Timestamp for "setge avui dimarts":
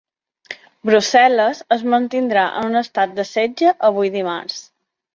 3.37-4.63